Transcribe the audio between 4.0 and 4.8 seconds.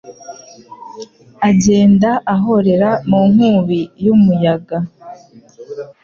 y’umuyaga